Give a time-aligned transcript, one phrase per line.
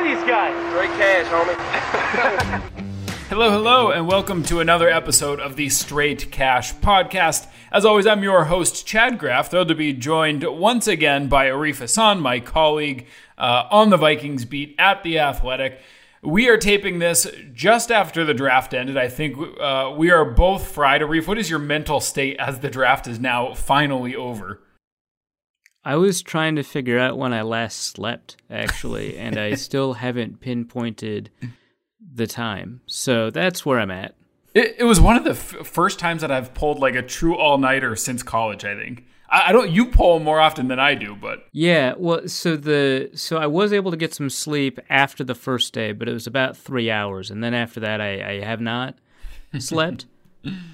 [0.00, 0.54] pay these guys?
[0.70, 2.76] Straight cash, homie.
[3.28, 7.46] Hello, hello, and welcome to another episode of the Straight Cash Podcast.
[7.70, 11.78] As always, I'm your host, Chad Graff, thrilled to be joined once again by Arif
[11.78, 13.06] Hassan, my colleague
[13.38, 15.80] uh, on the Vikings beat at The Athletic.
[16.22, 18.96] We are taping this just after the draft ended.
[18.96, 21.00] I think uh, we are both fried.
[21.00, 24.60] Arif, what is your mental state as the draft is now finally over?
[25.84, 30.40] I was trying to figure out when I last slept, actually, and I still haven't
[30.40, 31.30] pinpointed
[32.14, 32.82] the time.
[32.86, 34.14] So that's where I'm at.
[34.54, 37.36] It, it was one of the f- first times that I've pulled like a true
[37.36, 38.64] all nighter since college.
[38.64, 39.70] I think I, I, don't.
[39.70, 41.94] You pull more often than I do, but yeah.
[41.96, 45.92] Well, so the so I was able to get some sleep after the first day,
[45.92, 48.96] but it was about three hours, and then after that, I, I have not
[49.58, 50.06] slept.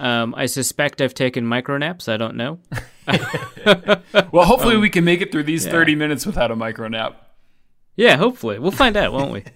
[0.01, 2.09] Um, I suspect I've taken micro naps.
[2.09, 2.59] I don't know.
[4.33, 5.73] well, hopefully um, we can make it through these yeah.
[5.73, 7.35] 30 minutes without a micro nap.
[7.97, 8.59] Yeah, hopefully.
[8.59, 9.45] We'll find out, won't we?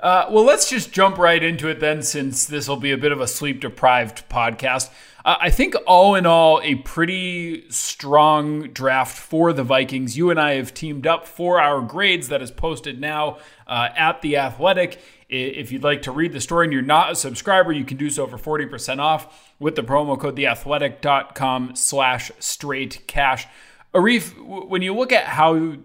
[0.00, 3.10] Uh, well, let's just jump right into it then, since this will be a bit
[3.10, 4.90] of a sleep deprived podcast.
[5.24, 10.16] Uh, I think, all in all, a pretty strong draft for the Vikings.
[10.16, 14.22] You and I have teamed up for our grades that is posted now uh, at
[14.22, 15.00] The Athletic.
[15.28, 18.08] If you'd like to read the story and you're not a subscriber, you can do
[18.08, 23.46] so for 40% off with the promo code theathletic.com slash straight cash.
[23.94, 25.76] Arif, when you look at how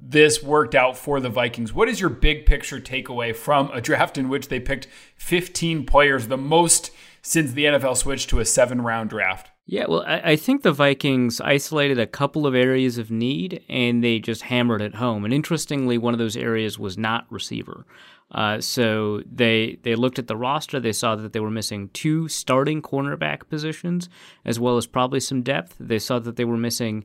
[0.00, 1.72] this worked out for the Vikings.
[1.72, 6.28] What is your big picture takeaway from a draft in which they picked 15 players,
[6.28, 6.90] the most
[7.20, 9.50] since the NFL switched to a seven round draft?
[9.66, 14.18] Yeah, well, I, think the Vikings isolated a couple of areas of need and they
[14.18, 15.26] just hammered it home.
[15.26, 17.84] And interestingly, one of those areas was not receiver.
[18.30, 20.78] Uh, so they they looked at the roster.
[20.78, 24.08] They saw that they were missing two starting cornerback positions,
[24.44, 25.76] as well as probably some depth.
[25.80, 27.04] They saw that they were missing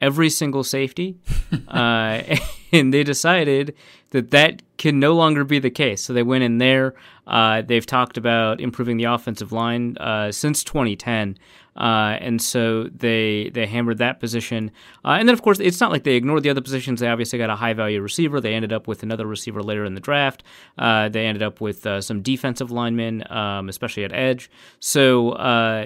[0.00, 1.18] every single safety,
[1.68, 2.22] uh,
[2.72, 3.74] and they decided
[4.10, 6.02] that that can no longer be the case.
[6.02, 6.94] So they went in there.
[7.26, 11.36] Uh, they've talked about improving the offensive line uh, since 2010.
[11.76, 14.70] Uh, and so they they hammered that position.
[15.04, 17.00] Uh, and then, of course, it's not like they ignored the other positions.
[17.00, 18.40] They obviously got a high value receiver.
[18.40, 20.42] They ended up with another receiver later in the draft.
[20.78, 24.50] Uh, they ended up with uh, some defensive linemen, um, especially at edge.
[24.80, 25.34] So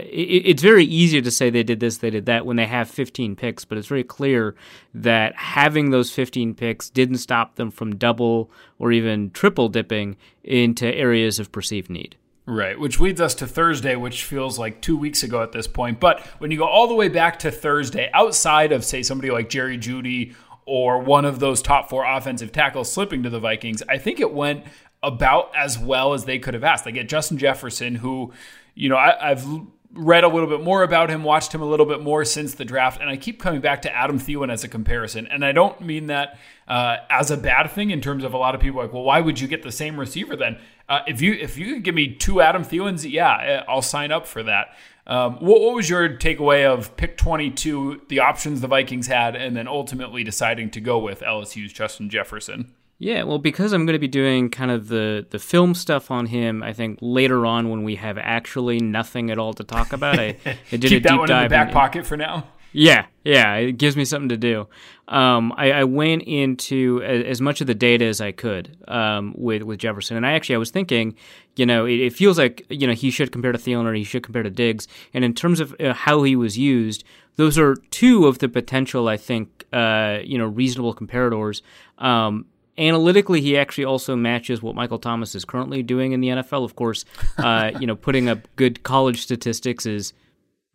[0.04, 2.88] it, it's very easy to say they did this, they did that when they have
[2.88, 3.64] 15 picks.
[3.64, 4.54] But it's very clear
[4.94, 8.48] that having those 15 picks didn't stop them from double
[8.80, 12.16] or even triple dipping into areas of perceived need.
[12.46, 16.00] Right, which leads us to Thursday, which feels like two weeks ago at this point.
[16.00, 19.48] But when you go all the way back to Thursday, outside of, say, somebody like
[19.48, 20.34] Jerry Jeudy
[20.66, 24.32] or one of those top four offensive tackles slipping to the Vikings, I think it
[24.32, 24.64] went
[25.02, 26.84] about as well as they could have asked.
[26.84, 28.32] They get Justin Jefferson, who,
[28.74, 29.46] you know, I, I've
[29.92, 32.64] read a little bit more about him, watched him a little bit more since the
[32.64, 35.26] draft, and I keep coming back to Adam Thielen as a comparison.
[35.26, 38.54] And I don't mean that uh, as a bad thing in terms of a lot
[38.54, 40.58] of people like, well, why would you get the same receiver then?
[40.88, 44.26] Uh, if you if you could give me two Adam Thielens, yeah, I'll sign up
[44.26, 44.76] for that.
[45.06, 49.56] Um, what, what was your takeaway of pick 22, the options the Vikings had, and
[49.56, 52.72] then ultimately deciding to go with LSU's Justin Jefferson?
[53.03, 56.27] Yeah, well, because I'm going to be doing kind of the, the film stuff on
[56.27, 60.21] him, I think later on when we have actually nothing at all to talk about,
[60.21, 60.37] I,
[60.71, 62.47] I did a deep dive in the back in, pocket for now.
[62.72, 64.69] Yeah, yeah, it gives me something to do.
[65.09, 69.34] Um, I, I, went into as, as, much of the data as I could um,
[69.37, 71.17] with with Jefferson, and I actually I was thinking,
[71.56, 74.05] you know, it, it, feels like you know he should compare to Thielen or he
[74.05, 77.03] should compare to Diggs, and in terms of uh, how he was used,
[77.34, 81.62] those are two of the potential I think uh, you know reasonable comparators.
[81.99, 82.47] Um,
[82.80, 86.64] analytically, he actually also matches what Michael Thomas is currently doing in the NFL.
[86.64, 87.04] Of course,
[87.38, 90.12] uh, you know, putting up good college statistics is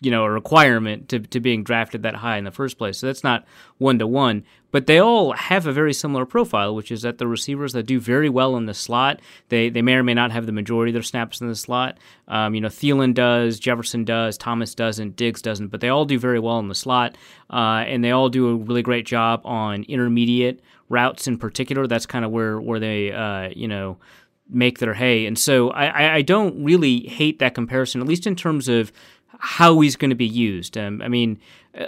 [0.02, 3.00] you know a requirement to, to being drafted that high in the first place.
[3.00, 3.46] So that's not
[3.78, 7.28] one to one, but they all have a very similar profile, which is that the
[7.28, 10.46] receivers that do very well in the slot, they they may or may not have
[10.46, 11.98] the majority of their snaps in the slot.
[12.28, 16.20] Um, you know, Thielen does, Jefferson does, Thomas doesn't, Diggs doesn't, but they all do
[16.20, 17.18] very well in the slot,
[17.50, 21.88] uh, and they all do a really great job on intermediate routes in particular.
[21.88, 23.98] That's kind of where where they uh, you know
[24.50, 25.26] make their hay.
[25.26, 28.92] And so I, I don't really hate that comparison, at least in terms of
[29.40, 30.78] how he's going to be used.
[30.78, 31.40] Um, I mean,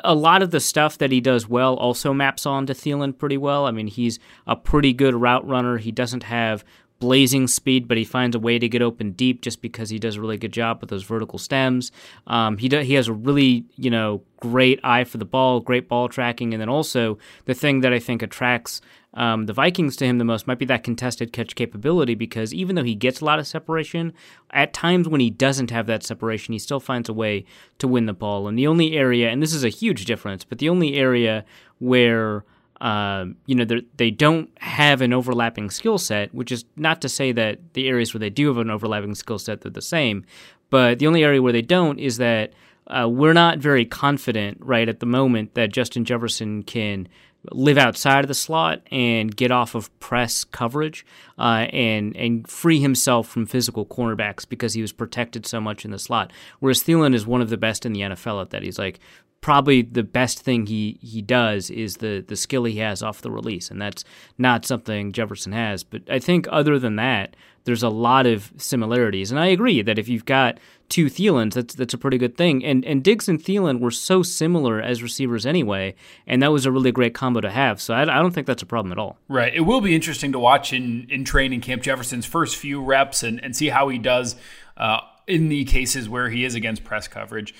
[0.03, 3.37] a lot of the stuff that he does well also maps on to Thielen pretty
[3.37, 3.65] well.
[3.65, 5.77] I mean, he's a pretty good route runner.
[5.77, 6.65] He doesn't have
[6.99, 10.15] blazing speed, but he finds a way to get open deep just because he does
[10.15, 11.91] a really good job with those vertical stems.
[12.25, 15.87] Um, he do, he has a really you know great eye for the ball, great
[15.87, 18.81] ball tracking, and then also the thing that I think attracts
[19.17, 22.75] um, the Vikings to him the most might be that contested catch capability because even
[22.75, 24.13] though he gets a lot of separation,
[24.51, 27.43] at times when he doesn't have that separation, he still finds a way
[27.79, 28.47] to win the ball.
[28.47, 31.45] And the only area, and this is a huge difference, but the only area
[31.79, 32.45] where
[32.81, 33.65] um, you know,
[33.97, 38.13] they don't have an overlapping skill set, which is not to say that the areas
[38.13, 40.25] where they do have an overlapping skill set, they're the same.
[40.69, 42.53] But the only area where they don't is that
[42.87, 47.07] uh, we're not very confident right at the moment that Justin Jefferson can
[47.51, 51.05] live outside of the slot and get off of press coverage
[51.37, 55.91] uh, and and free himself from physical cornerbacks because he was protected so much in
[55.91, 56.31] the slot.
[56.59, 58.63] Whereas Thielen is one of the best in the NFL at that.
[58.63, 58.99] He's like
[59.41, 63.31] probably the best thing he, he does is the the skill he has off the
[63.31, 64.03] release, and that's
[64.37, 65.83] not something Jefferson has.
[65.83, 69.99] But I think other than that, there's a lot of similarities, and I agree that
[69.99, 70.59] if you've got
[70.89, 72.63] two Thielens, that's that's a pretty good thing.
[72.63, 75.95] And and Diggs and Thielen were so similar as receivers anyway,
[76.25, 77.81] and that was a really great combo to have.
[77.81, 79.17] So I, I don't think that's a problem at all.
[79.27, 79.53] Right.
[79.53, 83.43] It will be interesting to watch in in training camp Jefferson's first few reps and
[83.43, 84.35] and see how he does.
[84.75, 87.53] Uh, in the cases where he is against press coverage.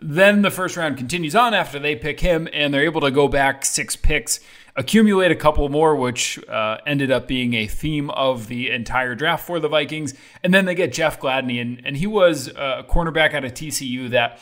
[0.00, 3.28] Then the first round continues on after they pick him, and they're able to go
[3.28, 4.40] back six picks,
[4.76, 9.46] accumulate a couple more, which uh, ended up being a theme of the entire draft
[9.46, 10.12] for the Vikings.
[10.42, 14.10] And then they get Jeff Gladney, and, and he was a cornerback out of TCU
[14.10, 14.40] that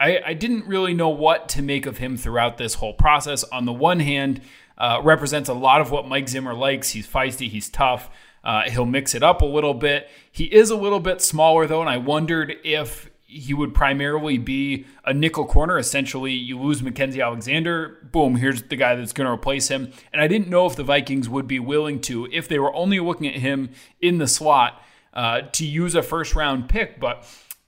[0.00, 3.44] I, I didn't really know what to make of him throughout this whole process.
[3.44, 4.40] On the one hand,
[4.82, 6.90] uh, represents a lot of what Mike Zimmer likes.
[6.90, 8.10] He's feisty, he's tough.
[8.42, 10.10] Uh, he'll mix it up a little bit.
[10.32, 14.84] He is a little bit smaller, though, and I wondered if he would primarily be
[15.04, 15.78] a nickel corner.
[15.78, 19.92] Essentially, you lose Mackensie Alexander, boom, here's the guy that's going to replace him.
[20.12, 22.98] And I didn't know if the Vikings would be willing to, if they were only
[22.98, 23.70] looking at him
[24.00, 24.82] in the slot,
[25.14, 26.98] uh, to use a first round pick.
[26.98, 27.24] But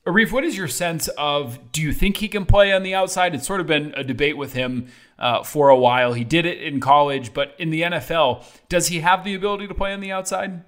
[0.07, 3.35] Arif, what is your sense of do you think he can play on the outside?
[3.35, 6.13] It's sort of been a debate with him uh, for a while.
[6.13, 9.75] He did it in college, but in the NFL, does he have the ability to
[9.75, 10.63] play on the outside?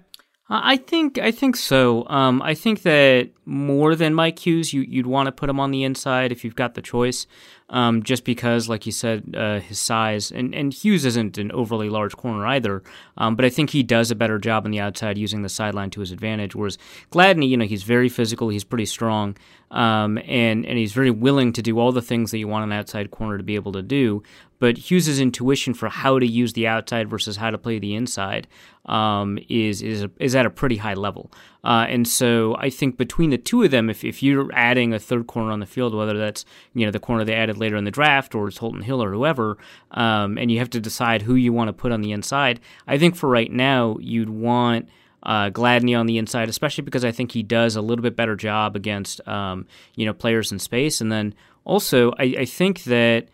[0.49, 2.07] I think I think so.
[2.09, 5.73] Um, I think that more than Mike Hughes, you, you'd want to put him on
[5.73, 7.27] the inside if you've got the choice
[7.69, 11.89] um, just because, like you said, uh, his size and, and Hughes isn't an overly
[11.89, 12.83] large corner either.
[13.19, 15.91] Um, but I think he does a better job on the outside using the sideline
[15.91, 16.55] to his advantage.
[16.55, 16.79] Whereas
[17.11, 19.37] Gladney, you know, he's very physical, he's pretty strong,
[19.73, 22.73] um, and and he's very willing to do all the things that you want an
[22.73, 24.23] outside corner to be able to do.
[24.59, 28.47] But Hughes's intuition for how to use the outside versus how to play the inside
[28.87, 31.31] um, is is is at a pretty high level.
[31.65, 35.01] Uh, and so I think between the two of them, if, if you're adding a
[35.01, 36.45] third corner on the field, whether that's
[36.75, 39.13] you know the corner they added later in the draft or it's Holton Hill or
[39.13, 39.59] whoever,
[39.91, 42.99] um, and you have to decide who you want to put on the inside, I
[42.99, 44.89] think for right now you'd want.
[45.23, 48.37] Uh, Gladney on the inside, especially because I think he does a little bit better
[48.37, 49.67] job against um,
[49.97, 53.27] you know players in space, and then also I, I think that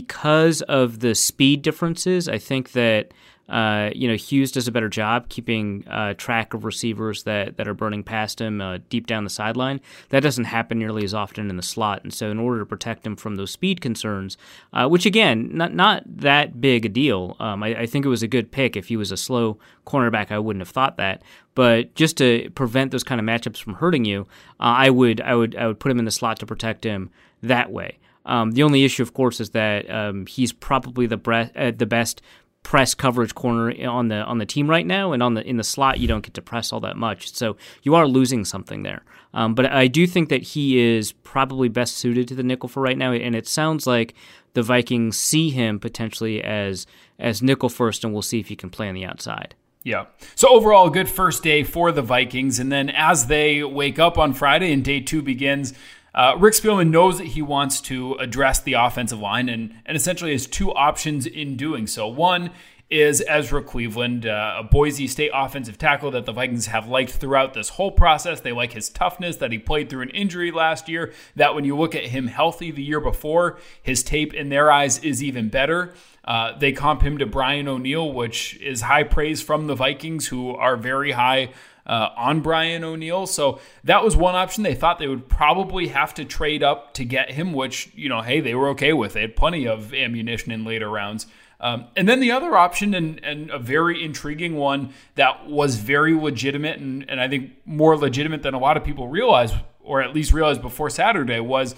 [0.00, 3.12] because of the speed differences, I think that
[3.48, 7.68] uh, you know, Hughes does a better job keeping uh, track of receivers that, that
[7.68, 9.80] are burning past him uh, deep down the sideline.
[10.08, 13.06] That doesn't happen nearly as often in the slot, and so in order to protect
[13.06, 14.36] him from those speed concerns,
[14.72, 17.36] uh, which again, not not that big a deal.
[17.38, 18.76] Um, I, I, think it was a good pick.
[18.76, 21.22] If he was a slow cornerback, I wouldn't have thought that.
[21.54, 24.22] But just to prevent those kind of matchups from hurting you,
[24.58, 27.10] uh, I would I would I would put him in the slot to protect him
[27.42, 27.98] that way.
[28.26, 31.86] Um, the only issue, of course, is that um, he's probably the, bre- uh, the
[31.86, 32.22] best
[32.64, 35.64] press coverage corner on the on the team right now, and on the in the
[35.64, 39.02] slot you don't get to press all that much, so you are losing something there.
[39.34, 42.80] Um, but I do think that he is probably best suited to the nickel for
[42.82, 44.14] right now, and it sounds like
[44.54, 46.86] the Vikings see him potentially as
[47.18, 49.54] as nickel first, and we'll see if he can play on the outside.
[49.82, 50.06] Yeah.
[50.34, 54.16] So overall, a good first day for the Vikings, and then as they wake up
[54.16, 55.74] on Friday and day two begins.
[56.14, 60.32] Uh, Rick Spielman knows that he wants to address the offensive line and, and essentially
[60.32, 62.06] has two options in doing so.
[62.06, 62.50] One
[62.90, 67.54] is Ezra Cleveland, uh, a Boise State offensive tackle that the Vikings have liked throughout
[67.54, 68.40] this whole process.
[68.40, 71.76] They like his toughness, that he played through an injury last year, that when you
[71.76, 75.94] look at him healthy the year before, his tape in their eyes is even better.
[76.24, 80.54] Uh, they comp him to Brian O'Neill, which is high praise from the Vikings, who
[80.54, 81.50] are very high
[81.86, 83.26] uh, on Brian O'Neill.
[83.26, 84.62] So that was one option.
[84.62, 88.22] They thought they would probably have to trade up to get him, which, you know,
[88.22, 89.12] hey, they were okay with.
[89.12, 91.26] They had plenty of ammunition in later rounds.
[91.60, 96.12] Um, and then the other option, and, and, a very intriguing one that was very
[96.12, 100.14] legitimate, and, and I think more legitimate than a lot of people realize, or at
[100.14, 101.74] least realized before Saturday, was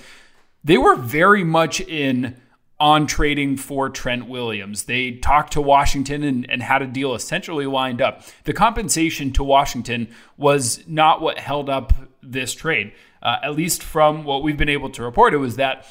[0.64, 2.40] they were very much in
[2.78, 4.84] on trading for Trent Williams.
[4.84, 8.22] They talked to Washington and, and, had a deal essentially lined up.
[8.44, 12.92] The compensation to Washington was not what held up this trade.
[13.22, 15.86] Uh, at least from what we've been able to report, it was that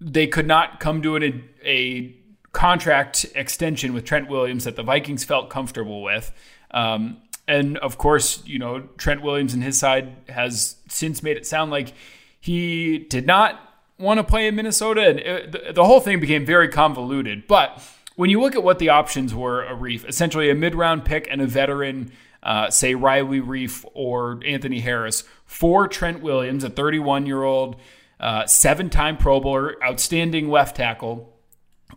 [0.00, 2.14] they could not come to an, a
[2.52, 6.30] contract extension with Trent Williams that the Vikings felt comfortable with.
[6.70, 11.46] Um, and of course, you know, Trent Williams and his side has since made it
[11.46, 11.94] sound like
[12.38, 13.67] he did not
[13.98, 17.46] want to play in Minnesota, and it, the, the whole thing became very convoluted.
[17.46, 17.82] But
[18.16, 21.40] when you look at what the options were, Arif, essentially a mid round pick and
[21.40, 22.12] a veteran,
[22.42, 27.76] uh, say Riley Reiff or Anthony Harris, for Trent Williams, a 31 year old,
[28.20, 31.36] uh, seven time Pro Bowler, outstanding left tackle,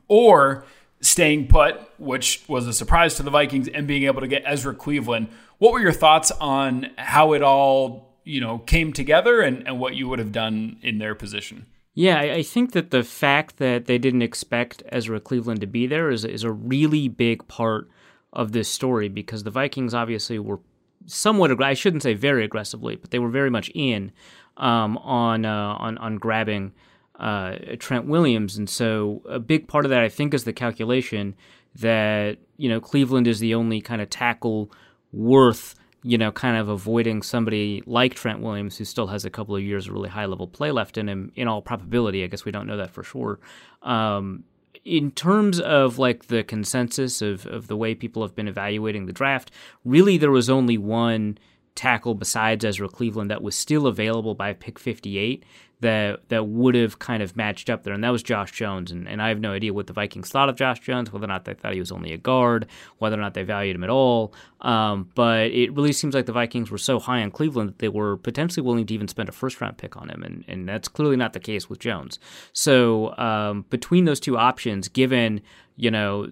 [0.07, 0.65] or
[1.01, 4.73] staying put, which was a surprise to the Vikings, and being able to get Ezra
[4.73, 5.29] Cleveland.
[5.57, 9.95] What were your thoughts on how it all, you know, came together and, and what
[9.95, 11.65] you would have done in their position?
[11.93, 16.09] Yeah, I think that the fact that they didn't expect Ezra Cleveland to be there
[16.09, 17.89] is is a really big part
[18.31, 20.61] of this story because the Vikings obviously were
[21.05, 24.11] somewhat I shouldn't say very aggressively, but they were very much in
[24.55, 26.71] um, on uh, on on grabbing
[27.19, 31.35] uh, Trent Williams, and so a big part of that I think is the calculation
[31.75, 34.71] that you know Cleveland is the only kind of tackle
[35.11, 39.55] worth you know, kind of avoiding somebody like Trent Williams, who still has a couple
[39.55, 42.23] of years of really high level play left in him, in all probability.
[42.23, 43.39] I guess we don't know that for sure.
[43.83, 44.43] Um,
[44.83, 49.13] in terms of like the consensus of, of the way people have been evaluating the
[49.13, 49.51] draft,
[49.85, 51.37] really there was only one
[51.75, 55.43] tackle besides Ezra Cleveland that was still available by pick 58
[55.81, 58.91] that that would have kind of matched up there, and that was Josh Jones.
[58.91, 61.27] And, and I have no idea what the Vikings thought of Josh Jones, whether or
[61.27, 62.67] not they thought he was only a guard,
[62.99, 64.33] whether or not they valued him at all.
[64.61, 67.89] Um, but it really seems like the Vikings were so high on Cleveland that they
[67.89, 70.87] were potentially willing to even spend a first round pick on him, and, and that's
[70.87, 72.19] clearly not the case with Jones.
[72.53, 75.41] So um, between those two options, given
[75.77, 76.29] you know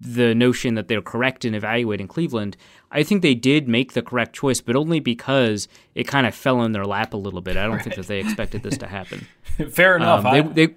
[0.00, 2.56] the notion that they're correct in evaluating Cleveland,
[2.90, 6.62] I think they did make the correct choice, but only because it kind of fell
[6.62, 7.56] in their lap a little bit.
[7.56, 7.84] I don't right.
[7.84, 9.26] think that they expected this to happen.
[9.70, 10.24] Fair enough.
[10.24, 10.74] Um, they, they,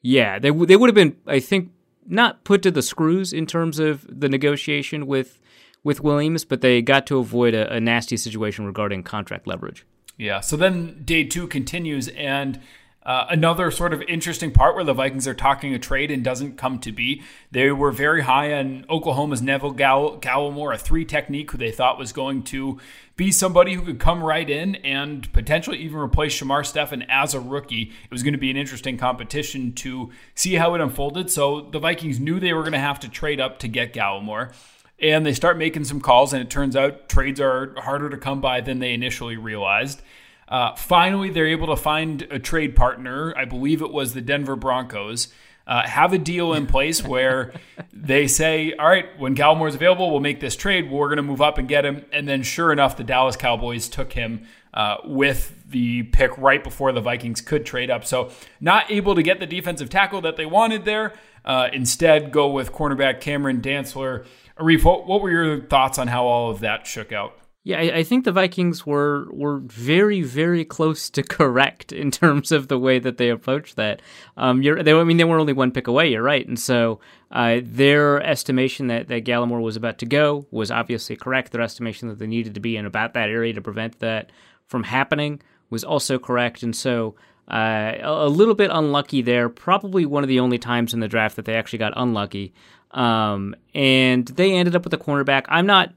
[0.00, 1.70] yeah, they they would have been, I think,
[2.06, 5.40] not put to the screws in terms of the negotiation with
[5.84, 9.84] with Williams, but they got to avoid a, a nasty situation regarding contract leverage.
[10.16, 10.40] Yeah.
[10.40, 12.60] So then day two continues, and
[13.04, 16.56] uh, another sort of interesting part where the Vikings are talking a trade and doesn't
[16.56, 17.22] come to be.
[17.50, 21.98] They were very high on Oklahoma's Neville Gall- Gallimore, a three technique who they thought
[21.98, 22.78] was going to
[23.16, 27.40] be somebody who could come right in and potentially even replace Shamar Stephen as a
[27.40, 27.92] rookie.
[28.04, 31.30] It was going to be an interesting competition to see how it unfolded.
[31.30, 34.54] So the Vikings knew they were going to have to trade up to get Gallimore.
[35.00, 38.40] And they start making some calls, and it turns out trades are harder to come
[38.40, 40.00] by than they initially realized.
[40.48, 43.34] Uh, finally, they're able to find a trade partner.
[43.36, 45.28] I believe it was the Denver Broncos.
[45.64, 47.52] Uh, have a deal in place where
[47.92, 50.90] they say, all right, when is available, we'll make this trade.
[50.90, 52.04] We're going to move up and get him.
[52.12, 54.44] And then, sure enough, the Dallas Cowboys took him
[54.74, 58.04] uh, with the pick right before the Vikings could trade up.
[58.04, 61.12] So, not able to get the defensive tackle that they wanted there.
[61.44, 64.26] Uh, instead, go with cornerback Cameron Dantzler.
[64.58, 67.38] Arif, what, what were your thoughts on how all of that shook out?
[67.64, 72.50] Yeah, I, I, think the Vikings were were very very close to correct in terms
[72.50, 74.02] of the way that they approached that.
[74.36, 76.10] Um, you're, they, I mean, they were only one pick away.
[76.10, 76.98] You're right, and so
[77.30, 81.52] uh, their estimation that that Gallimore was about to go was obviously correct.
[81.52, 84.30] Their estimation that they needed to be in about that area to prevent that
[84.66, 85.40] from happening
[85.70, 87.14] was also correct, and so.
[87.48, 89.48] Uh, a, a little bit unlucky there.
[89.48, 92.54] Probably one of the only times in the draft that they actually got unlucky.
[92.92, 95.44] Um, and they ended up with a cornerback.
[95.48, 95.92] I'm not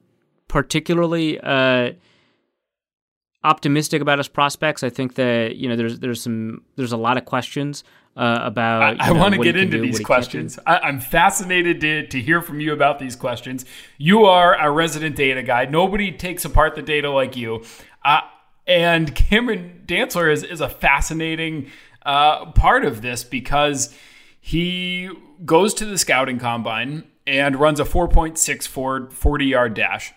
[0.47, 1.91] particularly uh,
[3.43, 4.83] optimistic about his prospects.
[4.83, 7.83] I think that you know there's there's some there's a lot of questions
[8.17, 8.99] uh, about.
[9.01, 10.57] I, I want to get into do, these questions.
[10.65, 13.65] I, am fascinated to, to hear from you about these questions.
[13.97, 15.65] You are a resident data guy.
[15.65, 17.63] Nobody takes apart the data like you.
[18.03, 18.21] Uh,
[18.67, 21.69] and Cameron Dantzler is, is a fascinating
[22.05, 23.95] uh, part of this because
[24.39, 25.09] he
[25.43, 30.13] goes to the scouting combine and runs a 4.64 40 yard dash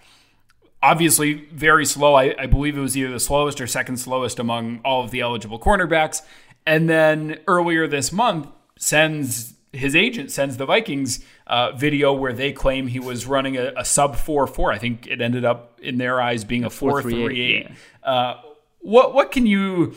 [0.82, 2.14] obviously very slow.
[2.14, 5.20] I, I, believe it was either the slowest or second slowest among all of the
[5.20, 6.22] eligible cornerbacks.
[6.66, 12.52] And then earlier this month, sends his agent sends the Vikings uh, video where they
[12.52, 14.72] claim he was running a, a, sub four four.
[14.72, 17.68] I think it ended up in their eyes being a four three eight.
[18.02, 18.40] Uh,
[18.78, 19.94] what what can you?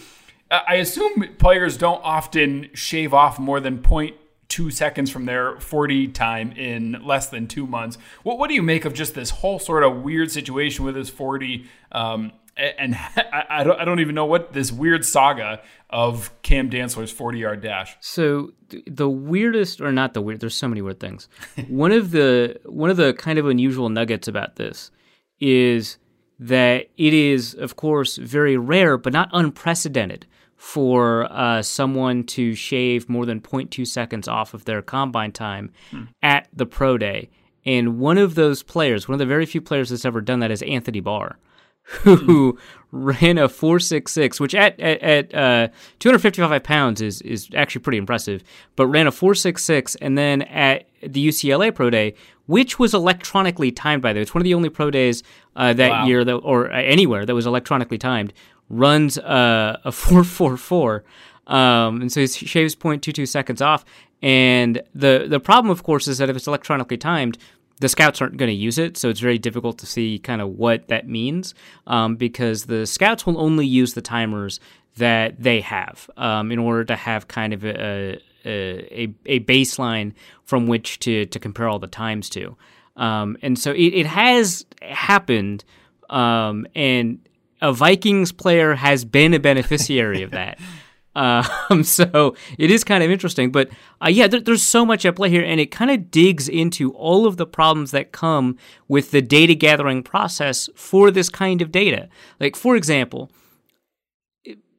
[0.49, 4.17] I assume players don't often shave off more than point
[4.51, 7.97] two seconds from their 40 time in less than two months.
[8.23, 11.09] What, what do you make of just this whole sort of weird situation with his
[11.09, 11.65] 40?
[11.93, 12.95] Um, and
[13.49, 17.61] I, don't, I don't even know what this weird saga of Cam Dantzler's 40 yard
[17.61, 17.95] dash.
[18.01, 18.51] So
[18.85, 21.29] the weirdest, or not the weird, there's so many weird things.
[21.69, 24.91] one of the one of the kind of unusual nuggets about this
[25.39, 25.97] is
[26.39, 30.25] that it is, of course, very rare, but not unprecedented
[30.61, 36.03] for uh, someone to shave more than 0.2 seconds off of their combine time hmm.
[36.21, 37.27] at the pro day.
[37.65, 40.51] And one of those players, one of the very few players that's ever done that,
[40.51, 41.39] is Anthony Barr,
[42.03, 42.59] who
[42.91, 48.43] ran a 466, which at at, at uh, 255 pounds is is actually pretty impressive.
[48.75, 52.13] But ran a 466, and then at the UCLA Pro Day,
[52.45, 55.23] which was electronically timed by the way, it's one of the only pro days
[55.55, 56.05] uh, that Wow.
[56.05, 58.31] year that or uh, anywhere that was electronically timed.
[58.71, 61.03] Runs uh, a 444,
[61.47, 63.83] um, and so he shaves 0.22 seconds off.
[64.21, 67.37] And the the problem, of course, is that if it's electronically timed,
[67.81, 70.49] the scouts aren't going to use it, so it's very difficult to see kind of
[70.49, 71.55] what that means
[71.87, 74.59] um, because the scouts will only use the timers
[74.97, 80.13] that they have um, in order to have kind of a, a, a baseline
[80.43, 82.55] from which to, to compare all the times to.
[82.97, 85.63] Um, and so it, it has happened,
[86.09, 87.19] um, and
[87.61, 90.59] a Vikings player has been a beneficiary of that.
[91.13, 93.69] Um, so it is kind of interesting, but
[94.01, 96.93] uh, yeah, there, there's so much at play here, and it kind of digs into
[96.93, 101.69] all of the problems that come with the data gathering process for this kind of
[101.69, 102.07] data.
[102.39, 103.29] Like, for example,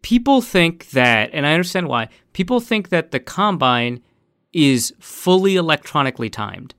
[0.00, 4.00] people think that, and I understand why, people think that the combine
[4.52, 6.74] is fully electronically timed,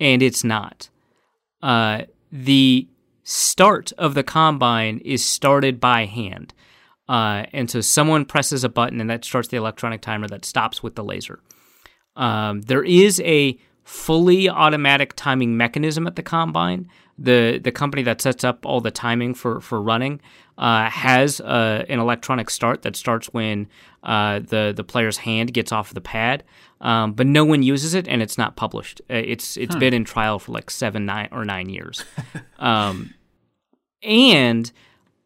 [0.00, 0.88] and it's not.
[1.62, 2.02] Uh,
[2.32, 2.88] the
[3.28, 6.54] start of the combine is started by hand.
[7.10, 10.82] Uh, and so someone presses a button and that starts the electronic timer that stops
[10.82, 11.40] with the laser.
[12.16, 16.88] Um, there is a fully automatic timing mechanism at the combine.
[17.18, 20.20] The the company that sets up all the timing for for running
[20.56, 23.68] uh, has uh, an electronic start that starts when
[24.04, 26.44] uh, the the player's hand gets off the pad,
[26.80, 29.00] um, but no one uses it and it's not published.
[29.10, 32.04] Uh, It's it's been in trial for like seven nine or nine years,
[32.58, 33.14] um,
[34.02, 34.70] and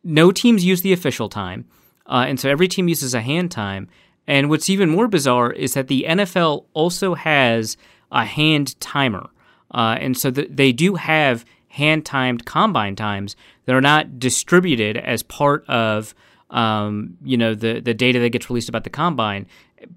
[0.04, 1.66] no teams use the official time,
[2.06, 3.88] uh, and so every team uses a hand time.
[4.26, 7.76] And what's even more bizarre is that the NFL also has
[8.12, 9.30] a hand timer,
[9.72, 14.96] uh, and so th- they do have hand timed combine times that are not distributed
[14.96, 16.14] as part of
[16.50, 19.46] um, you know the the data that gets released about the combine,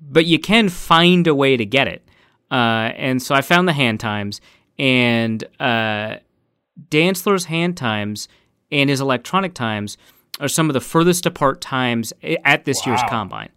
[0.10, 2.02] but you can find a way to get it.
[2.50, 4.40] Uh, and so I found the hand times,
[4.80, 6.18] and uh,
[6.90, 8.28] Dantzler's hand times
[8.72, 9.98] and his electronic times
[10.40, 13.50] are some of the furthest apart times at this year's combine.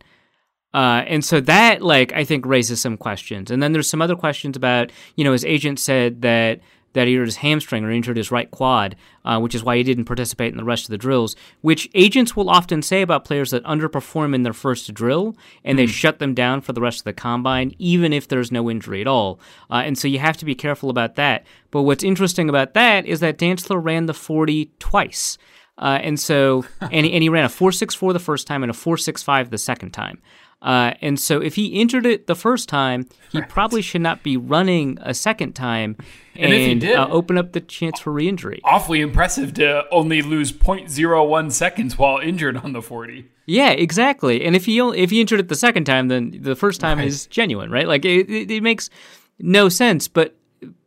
[0.74, 3.50] Uh, and so that, like, I think raises some questions.
[3.50, 6.60] And then there's some other questions about, you know, his agent said that
[6.92, 9.82] that he hurt his hamstring or injured his right quad, uh, which is why he
[9.82, 11.36] didn't participate in the rest of the drills.
[11.60, 15.86] Which agents will often say about players that underperform in their first drill and they
[15.86, 19.06] shut them down for the rest of the combine, even if there's no injury at
[19.06, 19.40] all.
[19.70, 21.46] Uh, and so you have to be careful about that.
[21.70, 25.38] But what's interesting about that is that Dantzler ran the 40 twice.
[25.76, 28.74] Uh, and so, and he, and he ran a 4.64 the first time and a
[28.74, 30.20] 4.65 the second time.
[30.60, 34.36] Uh, and so, if he entered it the first time, he probably should not be
[34.36, 35.96] running a second time
[36.34, 38.60] And if he did- uh, open up the chance for re-injury.
[38.64, 43.26] Awfully impressive to only lose 0.01 seconds while injured on the 40.
[43.46, 44.44] Yeah, exactly.
[44.44, 46.98] And if he only, if he entered it the second time, then the first time
[46.98, 47.86] is genuine, right?
[47.86, 48.90] Like it, it, it makes
[49.38, 50.08] no sense.
[50.08, 50.34] But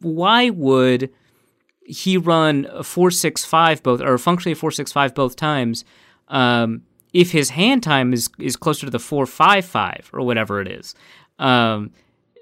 [0.01, 1.09] why would
[1.85, 5.85] he run a four six five both, or functionally a four six five both times?
[6.27, 10.61] Um, if his hand time is is closer to the four five five or whatever
[10.61, 10.95] it is,
[11.39, 11.91] um,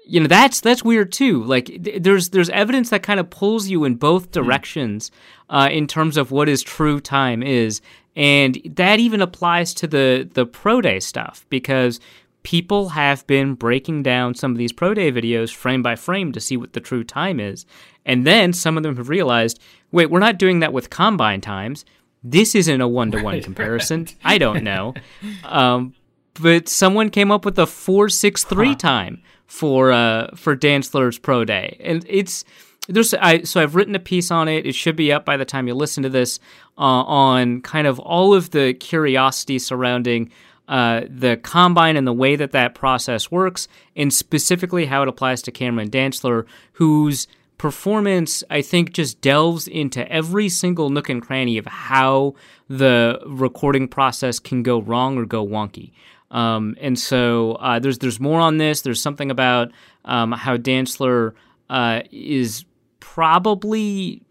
[0.06, 1.42] you know that's that's weird too.
[1.44, 5.10] Like th- there's there's evidence that kind of pulls you in both directions
[5.48, 7.80] uh, in terms of what his true time is,
[8.16, 12.00] and that even applies to the the pro day stuff because
[12.42, 16.40] people have been breaking down some of these pro day videos frame by frame to
[16.40, 17.66] see what the true time is,
[18.06, 19.60] and then some of them have realized,
[19.92, 21.84] wait, we're not doing that with combine times.
[22.22, 24.06] This isn't a one to one comparison.
[24.24, 24.94] I don't know.
[25.44, 25.94] Um,
[26.40, 31.44] but someone came up with a four six three time for uh for Dantzler's pro
[31.44, 32.44] day, and it's
[32.88, 34.66] there's I so I've written a piece on it.
[34.66, 36.38] It should be up by the time you listen to this
[36.78, 40.30] uh, on kind of all of the curiosity surrounding.
[40.68, 45.42] Uh, the combine and the way that that process works, and specifically how it applies
[45.42, 47.26] to Cameron Dantzler, whose
[47.60, 52.34] performance, I think, just delves into every single nook and cranny of how
[52.70, 55.92] the recording process can go wrong or go wonky.
[56.30, 58.80] Um, and so uh, there's there's more on this.
[58.80, 59.72] There's something about
[60.06, 61.34] um, how Dantzler
[61.68, 62.64] uh, is
[62.98, 64.22] probably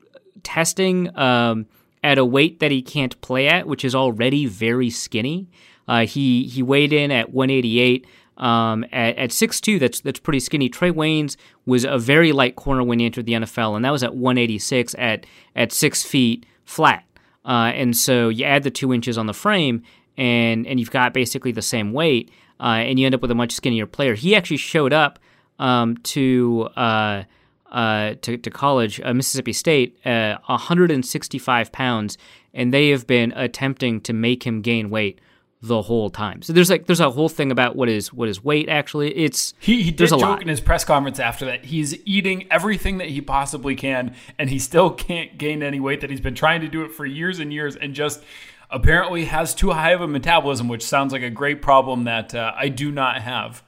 [0.42, 1.68] testing um,
[2.04, 5.48] at a weight that he can't play at, which is already very skinny.
[5.88, 8.08] Uh, he he weighed in at 188.
[8.40, 10.70] Um, at, at 6'2", that's that's pretty skinny.
[10.70, 14.04] Trae Waynes was a very light corner when he entered the NFL, and that was
[14.04, 15.26] at 186 at
[15.56, 17.04] at six feet flat.
[17.46, 19.84] Uh, and so you add the two inches on the frame,
[20.18, 23.36] and and you've got basically the same weight, uh, and you end up with a
[23.36, 24.16] much skinnier player.
[24.16, 25.20] He actually showed up
[25.60, 27.24] um, to uh,
[27.72, 32.18] uh, to, to college, uh, Mississippi State, uh, 165 pounds,
[32.54, 35.20] and they have been attempting to make him gain weight
[35.62, 36.42] the whole time.
[36.42, 39.16] So there's like there's a whole thing about what is what is weight actually.
[39.18, 40.42] It's he, he did joke lot.
[40.42, 41.66] in his press conference after that.
[41.66, 46.02] He's eating everything that he possibly can, and he still can't gain any weight.
[46.02, 48.24] That he's been trying to do it for years and years, and just
[48.70, 52.54] apparently has too high of a metabolism, which sounds like a great problem that uh,
[52.56, 53.64] I do not have.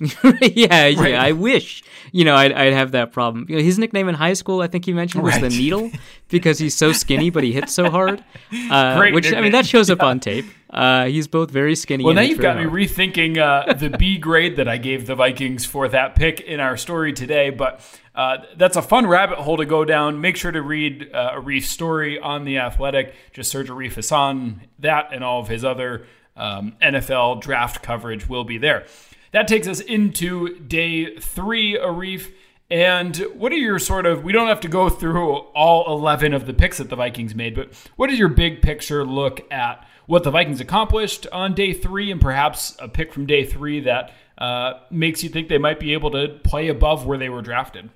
[0.40, 1.10] yeah, Right.
[1.10, 1.22] yeah.
[1.22, 3.46] I wish you know I'd, I'd have that problem.
[3.48, 5.90] You know, his nickname in high school, I think he mentioned, was the Needle
[6.28, 8.24] because he's so skinny, but he hits so hard.
[8.70, 10.44] Uh, Great which I mean, that shows up on tape.
[10.70, 12.02] Uh, he's both very skinny.
[12.02, 15.14] Well, now you've got very me rethinking uh, the B grade that I gave the
[15.14, 17.50] Vikings for that pick in our story today.
[17.50, 17.80] But
[18.14, 20.22] uh, that's a fun rabbit hole to go down.
[20.22, 23.14] Make sure to read uh, Arif's story on The Athletic.
[23.34, 24.62] Just search Arif Hassan.
[24.78, 28.86] That and all of his other um, NFL draft coverage will be there.
[29.32, 32.30] That takes us into day three, Arif.
[32.70, 36.46] And what are your sort of, we don't have to go through all 11 of
[36.46, 40.24] the picks that the Vikings made, but what is your big picture look at what
[40.24, 44.74] the Vikings accomplished on day three and perhaps a pick from day three that uh,
[44.90, 47.90] makes you think they might be able to play above where they were drafted?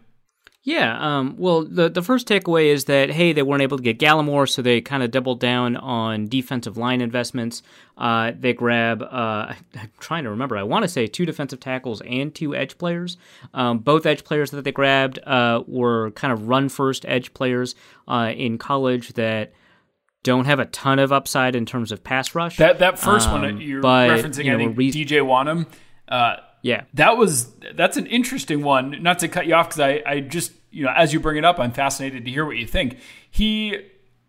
[0.68, 0.98] Yeah.
[1.18, 4.48] Um, well, the the first takeaway is that hey, they weren't able to get Gallimore,
[4.48, 7.62] so they kind of doubled down on defensive line investments.
[7.96, 9.00] Uh, they grab.
[9.00, 10.57] Uh, I'm trying to remember.
[10.57, 13.16] I want to say two defensive tackles and two edge players.
[13.55, 17.76] Um, both edge players that they grabbed uh, were kind of run first edge players
[18.09, 19.52] uh, in college that
[20.24, 22.57] don't have a ton of upside in terms of pass rush.
[22.57, 25.66] That that first Um, one you're but, referencing, you I know, think re- DJ Wonnum.
[26.66, 26.83] Yeah.
[26.94, 29.02] that was that's an interesting one.
[29.02, 31.44] Not to cut you off because I I just you know as you bring it
[31.44, 32.98] up, I'm fascinated to hear what you think.
[33.31, 33.79] He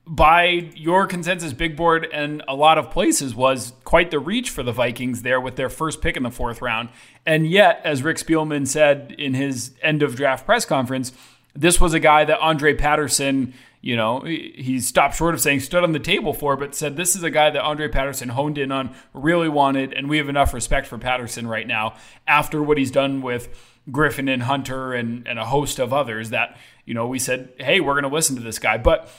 [0.06, 4.64] by your consensus big board and a lot of places was quite the reach for
[4.64, 6.90] the Vikings there with their first pick in the fourth round.
[7.26, 11.12] And yet, as Rick Spielman said in his end of draft press conference,
[11.56, 15.84] this was a guy that Andre Patterson, you know, he stopped short of saying stood
[15.84, 18.72] on the table for, but said this is a guy that Andre Patterson honed in
[18.72, 21.96] on, really wanted, and we have enough respect for Patterson right now
[22.28, 26.58] after what he's done with Griffen and Hunter and, and a host of others that,
[26.86, 28.78] you know, we said, hey, we're going to listen to this guy.
[28.78, 29.10] But,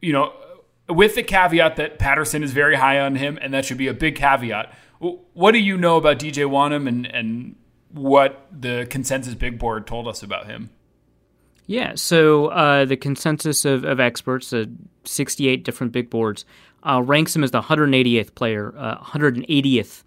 [0.00, 0.32] you know,
[0.88, 3.94] with the caveat that Patterson is very high on him, and that should be a
[3.94, 4.74] big caveat.
[5.00, 7.56] What do you know about DJ Wonnum and, and
[7.90, 10.70] what the consensus big board told us about him?
[11.68, 14.64] Yeah, so uh, the consensus of, of experts, uh,
[15.04, 16.46] 68 different big boards,
[16.82, 20.02] uh, ranks him as the 188th player, uh, 180th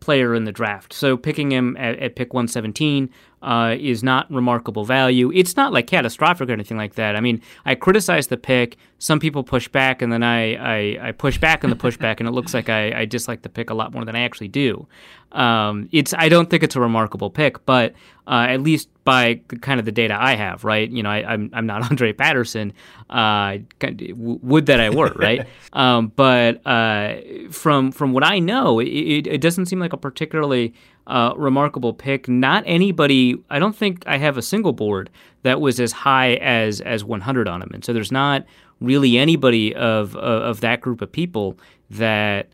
[0.00, 0.92] player in the draft.
[0.92, 3.08] So picking him at, at pick 117
[3.42, 5.30] uh, is not remarkable value.
[5.34, 7.14] It's not like catastrophic or anything like that.
[7.16, 8.76] I mean, I criticize the pick.
[8.98, 12.28] Some people push back, and then I, I, I push back on the pushback, and
[12.28, 14.88] it looks like I, I dislike the pick a lot more than I actually do.
[15.30, 17.92] Um, it's I don't think it's a remarkable pick, but
[18.26, 20.90] uh, at least by the- kind of the data I have, right?
[20.90, 22.72] You know, I, I'm I'm not Andre Patterson.
[23.08, 25.46] Uh, kind of- w- would that I were, right?
[25.74, 27.16] um, but uh,
[27.50, 30.74] from from what I know, it, it, it doesn't seem like a particularly
[31.08, 32.28] uh, remarkable pick.
[32.28, 33.36] Not anybody.
[33.50, 35.10] I don't think I have a single board
[35.42, 38.44] that was as high as as 100 on him, and so there's not
[38.80, 41.58] really anybody of of, that group of people
[41.90, 42.48] that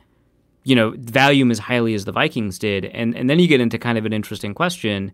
[0.62, 3.60] you know value him as highly as the Vikings did, and and then you get
[3.60, 5.10] into kind of an interesting question: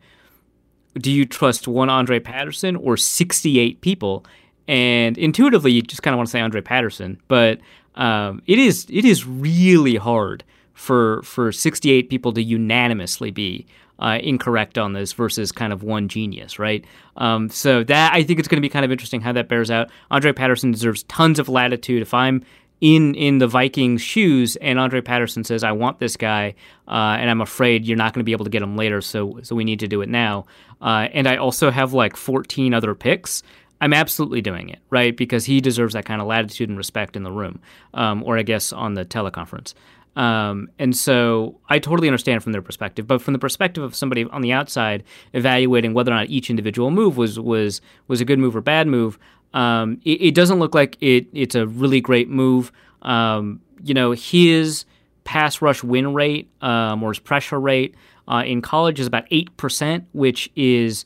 [0.99, 4.25] Do you trust one Andre Patterson or 68 people?
[4.69, 7.59] And intuitively, you just kind of want to say Andre Patterson, but
[7.95, 10.45] um, it is it is really hard
[10.81, 13.67] for for 68 people to unanimously be
[13.99, 16.85] uh, incorrect on this versus kind of one genius, right?
[17.17, 19.71] Um, so that I think it's going to be kind of interesting how that bears
[19.71, 19.91] out.
[20.11, 22.01] Andre Patterson deserves tons of latitude.
[22.01, 22.43] If I'm
[22.81, 26.55] in in the Vikings' shoes, and Andre Patterson says, "I want this guy,
[26.89, 29.39] uh, and I'm afraid you're not going to be able to get him later, so
[29.43, 30.47] so we need to do it now."
[30.81, 33.43] Uh, and I also have like 14 other picks.
[33.83, 35.15] I'm absolutely doing it, right?
[35.15, 37.61] Because he deserves that kind of latitude and respect in the room,
[37.93, 39.75] um, or I guess on the teleconference.
[40.17, 44.25] Um, and so I totally understand from their perspective, but from the perspective of somebody
[44.25, 48.39] on the outside evaluating whether or not each individual move was was was a good
[48.39, 49.19] move or bad move,
[49.55, 51.27] um, it, it doesn't look like it.
[51.33, 52.73] It's a really great move.
[53.03, 54.85] Um, you know, his
[55.25, 57.95] pass rush win rate um, or his pressure rate
[58.29, 61.05] uh, in college is about eight percent, which is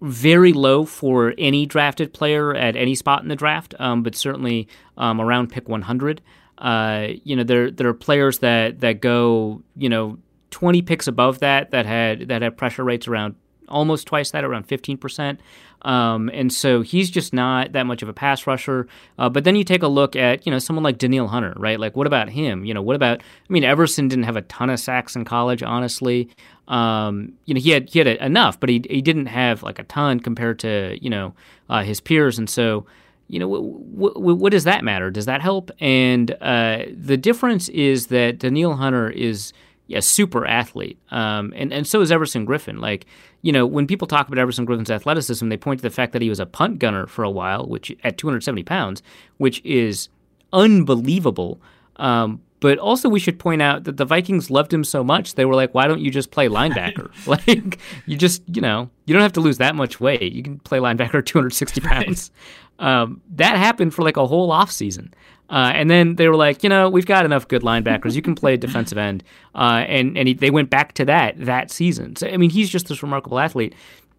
[0.00, 4.68] very low for any drafted player at any spot in the draft, um, but certainly
[4.98, 6.20] um, around pick 100.
[6.64, 10.18] Uh, you know, there there are players that that go you know
[10.50, 13.36] 20 picks above that that had that had pressure rates around
[13.68, 15.38] almost twice that, around 15%.
[15.82, 18.86] Um, and so he's just not that much of a pass rusher.
[19.18, 21.78] Uh, but then you take a look at, you know, someone like Danielle Hunter, right?
[21.78, 22.64] Like, what about him?
[22.64, 25.62] You know, what about, I mean, Everson didn't have a ton of sacks in college,
[25.62, 26.30] honestly.
[26.68, 29.84] Um, you know, he had, he had enough, but he, he didn't have like a
[29.84, 31.34] ton compared to, you know,
[31.68, 32.38] uh, his peers.
[32.38, 32.86] And so,
[33.28, 35.10] you know, what, what, does that matter?
[35.10, 35.70] Does that help?
[35.80, 39.52] And uh, the difference is that Danielle Hunter is
[39.90, 42.80] a super athlete, um, and and so is Everson Griffen.
[42.80, 43.06] Like,
[43.42, 46.22] you know, when people talk about Everson Griffen's athleticism, they point to the fact that
[46.22, 49.02] he was a punt gunner for a while, which at 270 pounds,
[49.38, 50.08] which is
[50.52, 51.60] unbelievable.
[51.96, 55.44] Um, but also, we should point out that the Vikings loved him so much, they
[55.44, 57.10] were like, why don't you just play linebacker?
[57.26, 60.32] like, you just, you know, you don't have to lose that much weight.
[60.32, 62.30] You can play linebacker 260 pounds.
[62.78, 65.12] Um, that happened for like a whole offseason.
[65.50, 68.14] Uh, and then they were like, you know, we've got enough good linebackers.
[68.14, 69.22] You can play defensive end.
[69.54, 72.16] Uh, and and he, they went back to that that season.
[72.16, 73.72] So, I mean, he's just this remarkable athlete.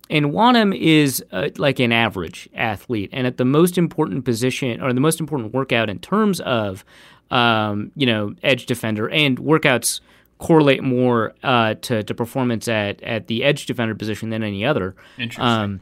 [0.09, 3.09] And Wonnum is uh, like an average athlete.
[3.11, 6.85] And at the most important position or the most important workout in terms of
[7.31, 10.01] um, you know, edge defender, and workouts
[10.37, 14.95] correlate more uh, to, to performance at, at the edge defender position than any other.
[15.17, 15.45] Interesting.
[15.45, 15.81] Um,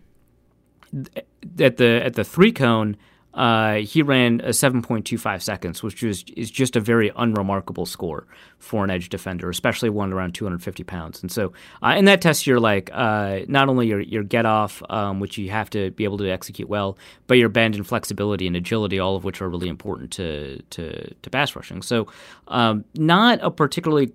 [1.59, 2.95] at the at the three cone,
[3.33, 8.27] uh, he ran a 7.25 seconds, which is, is just a very unremarkable score
[8.59, 11.21] for an edge defender, especially one around 250 pounds.
[11.21, 14.83] And so, uh, in that test, you're like uh, not only your your get off,
[14.89, 18.45] um, which you have to be able to execute well, but your bend and flexibility
[18.45, 21.81] and agility, all of which are really important to to, to pass rushing.
[21.81, 22.07] So,
[22.49, 24.13] um, not a particularly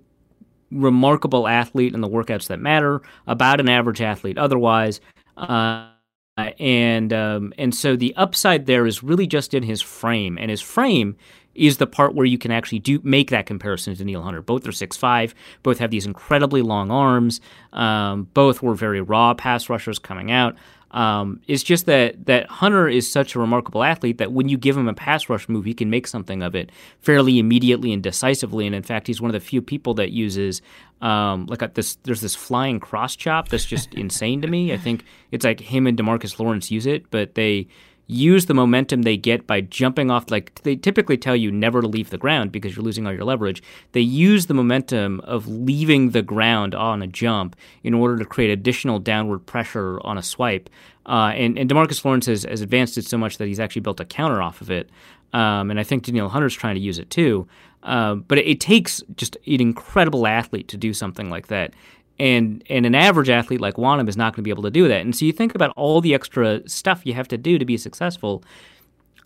[0.71, 5.01] remarkable athlete in the workouts that matter, about an average athlete otherwise.
[5.35, 5.89] Uh, uh,
[6.59, 10.61] and um, and so the upside there is really just in his frame, and his
[10.61, 11.15] frame
[11.55, 14.41] is the part where you can actually do make that comparison to Danielle Hunter.
[14.41, 17.41] Both are six five, both have these incredibly long arms,
[17.73, 20.55] um, both were very raw pass rushers coming out.
[20.91, 24.75] Um, it's just that that Hunter is such a remarkable athlete that when you give
[24.75, 26.71] him a pass rush move, he can make something of it
[27.01, 28.65] fairly immediately and decisively.
[28.65, 30.61] And in fact, he's one of the few people that uses
[31.01, 31.97] um, like a, this.
[32.03, 34.73] There's this flying cross chop that's just insane to me.
[34.73, 37.67] I think it's like him and Demarcus Lawrence use it, but they
[38.09, 41.87] use the momentum they get by jumping off like they typically tell you never to
[41.87, 43.61] leave the ground because you're losing all your leverage.
[43.91, 48.49] They use the momentum of leaving the ground on a jump in order to create
[48.49, 50.71] additional downward pressure on a swipe.
[51.05, 53.99] Uh, and, and demarcus lawrence has, has, advanced it so much that he's actually built
[53.99, 54.89] a counter off of it.
[55.31, 57.47] Um, and i think danielle hunter's trying to use it too.
[57.83, 61.73] Uh, but it, it takes just an incredible athlete to do something like that
[62.19, 64.87] and and an average athlete like Wonnum is not going to be able to do
[64.87, 65.01] that.
[65.01, 67.77] And so you think about all the extra stuff you have to do to be
[67.77, 68.43] successful.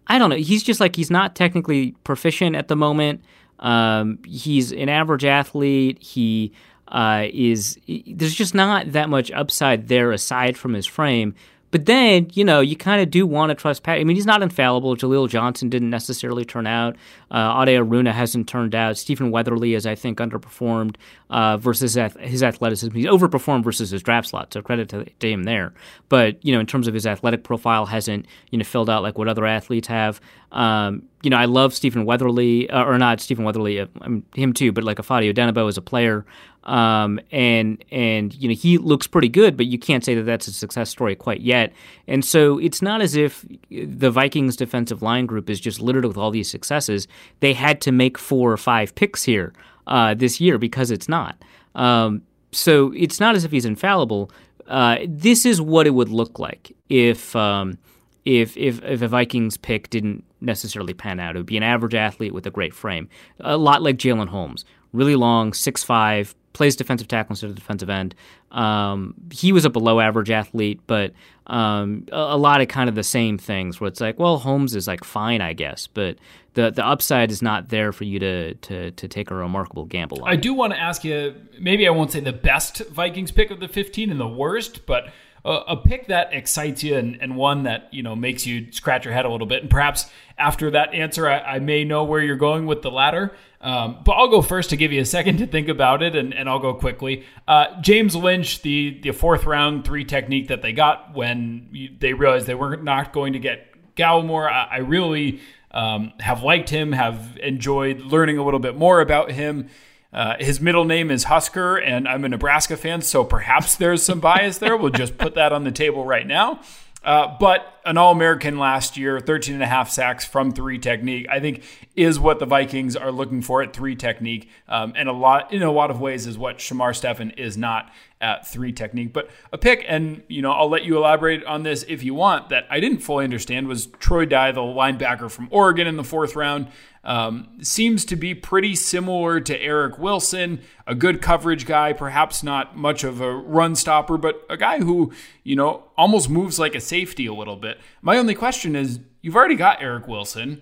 [0.08, 0.36] I don't know.
[0.36, 3.22] He's just like he's not technically proficient at the moment.
[3.60, 6.02] Um, he's an average athlete.
[6.02, 6.52] He
[6.90, 7.80] uh, is.
[7.88, 11.34] There's just not that much upside there aside from his frame.
[11.74, 13.98] But then, you know, you kind of do want to trust Pat.
[13.98, 14.96] I mean, he's not infallible.
[14.96, 16.96] Jaleel Johnson didn't necessarily turn out.
[17.32, 18.96] Uh, Ade Aruna hasn't turned out.
[18.96, 20.98] Stephen Weatherly has, I think, underperformed
[21.32, 22.96] uh, versus his athleticism.
[22.96, 25.74] He's overperformed versus his draft slot, so credit to, to, him there.
[26.10, 29.18] But, you know, in terms of his athletic profile, hasn't, you know, filled out like
[29.18, 30.22] what other athletes have.
[30.54, 33.88] Um, you know, I love Stephen Weatherly, uh, or not Stephen Weatherly, uh,
[34.36, 36.26] him too, but like Ifeadi Odenigbo as a player.
[36.64, 40.48] Um, and and you know he looks pretty good, but you can't say that that's
[40.48, 41.74] a success story quite yet.
[42.08, 46.18] And so it's not as if the Vikings defensive line group is just littered with
[46.18, 47.08] all these successes.
[47.42, 49.54] They had to make four or five picks here
[49.88, 51.36] uh, this year because it's not.
[51.76, 54.32] Um, so it's not as if he's infallible.
[54.68, 57.78] Uh, this is what it would look like if um,
[58.26, 61.36] if if if a Vikings pick didn't necessarily pan out.
[61.36, 63.10] It would be an average athlete with a great frame,
[63.40, 67.90] a lot like Jalen Holmes, really long, six five, plays defensive tackle instead of defensive
[67.90, 68.16] end.
[68.52, 71.12] Um, he was a below average athlete, but
[71.48, 74.76] um, a, a, lot of kind of the same things where it's like, well, Holmes
[74.76, 76.18] is like fine, I guess, but
[76.54, 80.24] the the upside is not there for you to to, to take a remarkable gamble
[80.24, 80.30] on.
[80.30, 83.60] I do want to ask you, maybe I won't say the best Vikings pick of
[83.60, 85.12] the 15 and the worst, but
[85.46, 89.06] a, a pick that excites you and, and, one that you know makes you scratch
[89.06, 89.62] your head a little bit.
[89.62, 93.34] And perhaps after that answer, I, I may know where you're going with the latter.
[93.62, 96.34] Um, but I'll go first to give you a second to think about it, and,
[96.34, 97.24] and I'll go quickly.
[97.48, 102.46] Uh, James Lynch, the the fourth round three technique that they got when they realized
[102.46, 105.40] they were not going to get Gallimore, I, I really
[105.72, 109.70] um, have liked him, have enjoyed learning a little bit more about him.
[110.14, 114.20] Uh, his middle name is Husker, and I'm a Nebraska fan, so perhaps there's some
[114.20, 114.78] bias there.
[114.78, 116.62] We'll just put that on the table right now.
[117.04, 121.28] Uh, but an All American last year, 13 and a half sacks from three technique,
[121.30, 121.64] I think
[121.98, 124.50] is what the Vikings are looking for at three technique.
[124.70, 127.92] Um, and a lot, in a lot of ways, is what Shamar Stephen is not
[128.22, 129.12] at three technique.
[129.12, 132.50] But a pick, and you know, I'll let you elaborate on this if you want,
[132.50, 136.38] that I didn't fully understand was Troy Dye, the linebacker from Oregon in the fourth
[136.38, 136.68] round.
[137.04, 142.78] Um, seems to be pretty similar to Eric Wilson, a good coverage guy, perhaps not
[142.78, 145.12] much of a run stopper, but a guy who,
[145.44, 147.78] you know, almost moves like a safety a little bit.
[148.02, 150.62] My only question is you've already got Eric Wilson.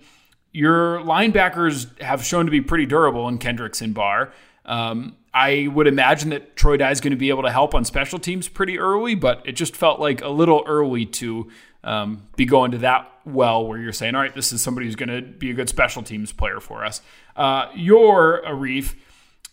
[0.50, 4.32] Your linebackers have shown to be pretty durable in Kendricks and Barr.
[4.64, 7.84] Um, I would imagine that Troy Dye is going to be able to help on
[7.84, 11.50] special teams pretty early, but it just felt like a little early to
[11.84, 14.96] um, be going to that well where you're saying, all right, this is somebody who's
[14.96, 17.00] going to be a good special teams player for us.
[17.36, 18.94] Uh, your Arif,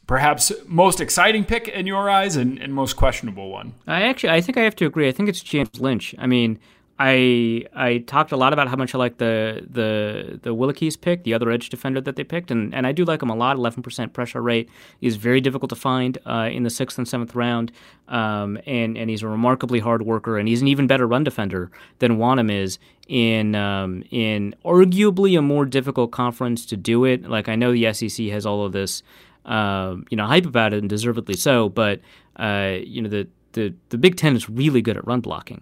[0.08, 3.74] perhaps most exciting pick in your eyes and, and most questionable one.
[3.88, 5.08] I actually, I think I have to agree.
[5.08, 6.16] I think it's James Lynch.
[6.18, 6.60] I mean,
[7.02, 11.24] I I talked a lot about how much I like the the the Willekes pick,
[11.24, 13.56] the other edge defender that they picked, and, and I do like him a lot.
[13.56, 17.36] Eleven percent pressure rate is very difficult to find uh, in the sixth and seventh
[17.36, 17.72] round,
[18.10, 21.72] um, and and he's a remarkably hard worker, and he's an even better run defender
[22.00, 27.30] than Wonnum is in um, in arguably a more difficult conference to do it.
[27.30, 29.04] Like I know the SEC has all of this,
[29.46, 32.02] uh, you know, hype about it, and deservedly so, but
[32.36, 35.62] uh, you know the the the Big Ten is really good at run blocking.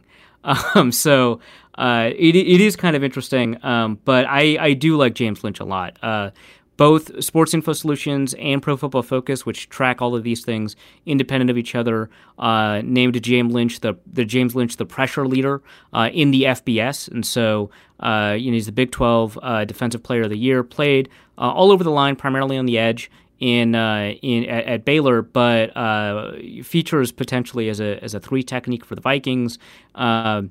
[0.76, 1.42] Um, so
[1.78, 5.60] uh, it, it is kind of interesting, um, but I, I do like James Lynch
[5.60, 5.98] a lot.
[6.02, 6.32] Uh,
[6.78, 11.50] both Sports Info Solutions and Pro Football Focus, which track all of these things independent
[11.50, 16.10] of each other, uh, named James Lynch the the James Lynch the pressure leader uh,
[16.14, 20.24] in the FBS, and so uh, you know he's the Big 12 uh, Defensive Player
[20.24, 20.64] of the Year.
[20.64, 24.86] Played uh, all over the line, primarily on the edge in uh, in at, at,
[24.86, 29.60] Baylor, but uh, features potentially as a as a three technique for the Vikings.
[29.95, 30.43] Uh,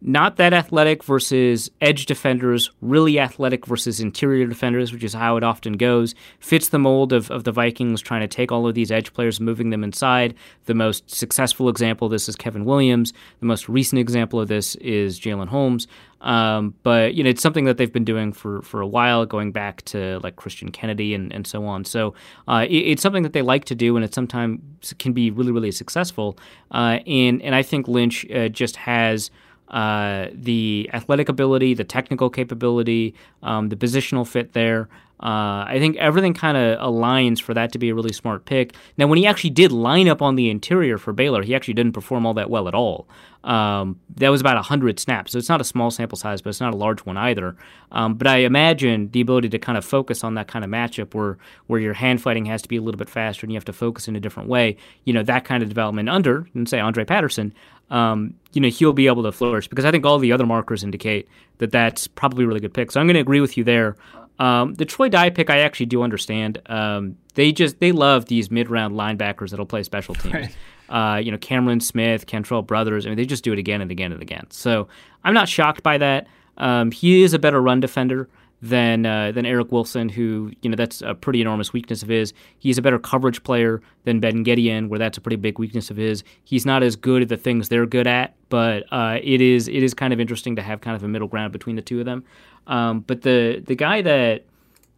[0.00, 5.42] not that athletic versus edge defenders, really athletic versus interior defenders, which is how it
[5.42, 6.14] often goes.
[6.38, 9.40] Fits the mold of, of the Vikings trying to take all of these edge players,
[9.40, 10.34] moving them inside.
[10.66, 13.12] The most successful example of this is Kevin Williams.
[13.40, 15.88] The most recent example of this is Jalyn Holmes.
[16.20, 19.52] Um, but you know, it's something that they've been doing for, for a while, going
[19.52, 21.84] back to like Christian Kennedy and, and so on.
[21.84, 22.14] So
[22.46, 25.52] uh, it, it's something that they like to do, and it sometimes can be really,
[25.52, 26.38] really successful.
[26.70, 29.30] Uh, and and I think Lynch uh, just has
[29.70, 34.88] uh, the athletic ability, the technical capability, um, the positional fit there.
[35.20, 38.74] Uh, I think everything kind of aligns for that to be a really smart pick.
[38.96, 41.92] Now, when he actually did line up on the interior for Baylor, he actually didn't
[41.92, 43.08] perform all that well at all.
[43.44, 46.60] Um, that was about 100 snaps, so it's not a small sample size, but it's
[46.60, 47.56] not a large one either.
[47.92, 51.14] Um, but I imagine the ability to kind of focus on that kind of matchup
[51.14, 53.64] where, where your hand fighting has to be a little bit faster and you have
[53.66, 56.78] to focus in a different way, you know, that kind of development under, and say,
[56.78, 57.54] Andre Patterson,
[57.90, 60.84] um, you know, he'll be able to flourish because I think all the other markers
[60.84, 61.28] indicate
[61.58, 62.90] that that's probably a really good pick.
[62.90, 63.96] So I'm going to agree with you there.
[64.38, 66.60] Um, the Troy Dye pick, I actually do understand.
[66.66, 70.34] Um, they just they love these mid round linebackers that'll play special teams.
[70.34, 70.56] Right.
[70.88, 73.04] Uh, you know, Cameron Smith, Kentrell Brothers.
[73.04, 74.46] I mean, they just do it again and again and again.
[74.50, 74.88] So
[75.22, 76.26] I'm not shocked by that.
[76.56, 78.28] Um, he is a better run defender
[78.60, 82.32] than uh, than Eric Wilson, who you know that's a pretty enormous weakness of his.
[82.58, 85.96] He's a better coverage player than Ben Gedeon, where that's a pretty big weakness of
[85.96, 86.24] his.
[86.44, 89.82] He's not as good at the things they're good at, but uh, it is it
[89.82, 92.06] is kind of interesting to have kind of a middle ground between the two of
[92.06, 92.24] them.
[92.66, 94.44] Um, but the the guy that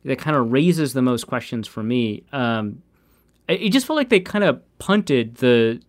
[0.04, 2.82] that kind of raises the most questions for me, um,
[3.48, 5.80] it just felt like they kind of punted the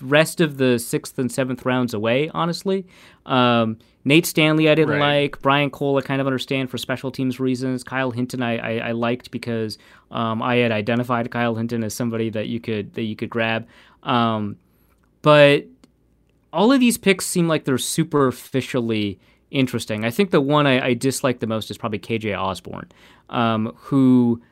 [0.00, 2.30] rest of the sixth and seventh rounds away.
[2.34, 2.86] Honestly,
[3.26, 5.22] um, Nate Stanley I didn't right.
[5.22, 5.42] like.
[5.42, 7.82] Brian Cole I kind of understand for special teams reasons.
[7.84, 9.78] Kyle Hinton I, I, I liked because
[10.10, 13.66] um, I had identified Kyle Hinton as somebody that you could that you could grab.
[14.02, 14.56] Um,
[15.22, 15.64] but
[16.52, 19.18] all of these picks seem like they're superficially
[19.50, 20.04] interesting.
[20.04, 22.90] I think the one I, I dislike the most is probably KJ Osborn,
[23.30, 24.42] um, who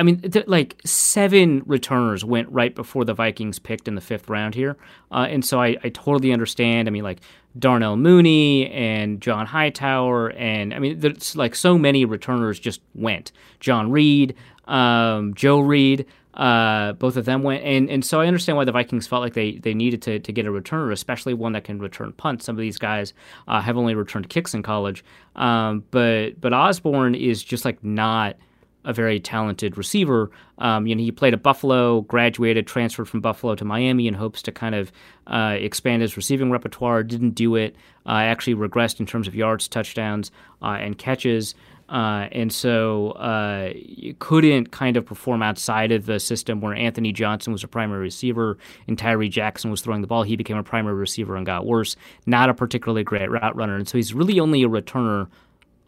[0.00, 4.30] I mean, th- like seven returners went right before the Vikings picked in the fifth
[4.30, 4.78] round here,
[5.12, 6.88] uh, and so I, I, totally understand.
[6.88, 7.20] I mean, like
[7.58, 13.32] Darnell Mooney and John Hightower, and I mean, there's like so many returners just went.
[13.60, 14.34] John Reed,
[14.64, 18.72] um, Joe Reed, uh, both of them went, and and so I understand why the
[18.72, 21.78] Vikings felt like they they needed to to get a returner, especially one that can
[21.78, 22.46] return punts.
[22.46, 23.12] Some of these guys
[23.48, 25.04] uh, have only returned kicks in college,
[25.36, 28.36] um, but but Osborn is just like not
[28.84, 30.30] a very talented receiver.
[30.58, 34.42] Um, you know, he played at Buffalo, graduated, transferred from Buffalo to Miami in hopes
[34.42, 34.90] to kind of
[35.26, 37.02] uh, expand his receiving repertoire.
[37.02, 37.76] Didn't do it.
[38.06, 40.30] Uh, actually regressed in terms of yards, touchdowns,
[40.62, 41.54] uh, and catches.
[41.90, 43.72] Uh, and so uh,
[44.20, 48.56] couldn't kind of perform outside of the system where Anthony Johnson was a primary receiver
[48.86, 50.22] and Tyree Jackson was throwing the ball.
[50.22, 51.96] He became a primary receiver and got worse.
[52.26, 53.74] Not a particularly great route runner.
[53.74, 55.26] And so he's really only a returner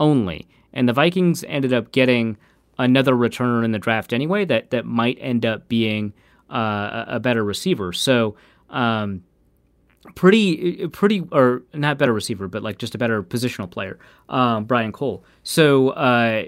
[0.00, 0.48] only.
[0.72, 2.36] And the Vikings ended up getting
[2.78, 6.12] another returner in the draft anyway that, that might end up being
[6.50, 7.92] uh, a better receiver.
[7.92, 8.36] So,
[8.70, 9.22] um,
[10.14, 13.98] pretty pretty or not better receiver but like just a better positional player
[14.28, 15.24] um, brian cole.
[15.44, 16.44] So uh,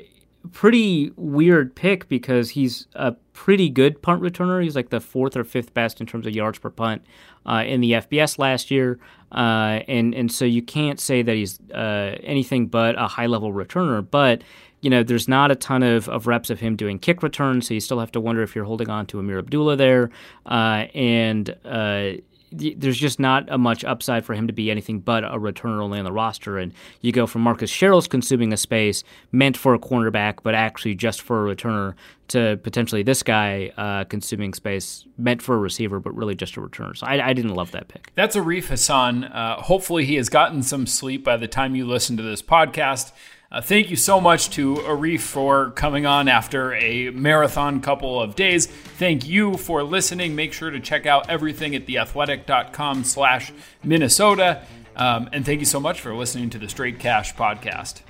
[0.53, 4.62] pretty weird pick because he's a pretty good punt returner.
[4.62, 7.03] He's like the fourth or fifth best in terms of yards per punt
[7.47, 8.99] uh, in the fbs last year.
[9.33, 13.53] Uh, and and so you can't say that he's uh, anything but a high level
[13.53, 14.43] returner but
[14.85, 17.72] you know, there's not a ton of, of reps of him doing kick returns, so
[17.72, 20.11] you still have to wonder if you're holding on to Ameer Abdullah there.
[20.45, 22.11] Uh, and uh,
[22.53, 25.99] there's just not a much upside for him to be anything but a returner only
[25.99, 26.59] on the roster.
[26.59, 30.95] And you go from Marcus Sherels consuming a space meant for a cornerback, but actually
[30.95, 31.95] just for a returner,
[32.28, 36.61] to potentially this guy uh, consuming space meant for a receiver, but really just a
[36.61, 36.95] returner.
[36.95, 38.12] So I, I didn't love that pick.
[38.16, 39.24] That's Arif Hassan.
[39.24, 43.12] Uh, hopefully, he has gotten some sleep by the time you listen to this podcast.
[43.55, 48.35] Uh, thank you so much to Arif for coming on after a marathon couple of
[48.35, 48.67] days.
[48.67, 50.35] Thank you for listening.
[50.35, 53.53] Make sure to check out everything at theathletic.com slash
[53.85, 54.63] Minnesota.
[54.97, 58.01] Um, and thank you so much for listening to the Straight Cash podcast.